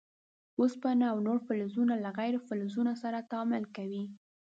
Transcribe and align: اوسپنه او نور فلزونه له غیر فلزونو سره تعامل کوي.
اوسپنه 0.59 1.05
او 1.11 1.17
نور 1.27 1.39
فلزونه 1.47 1.93
له 2.03 2.09
غیر 2.19 2.35
فلزونو 2.47 2.93
سره 3.03 3.27
تعامل 3.31 3.63
کوي. 3.75 4.03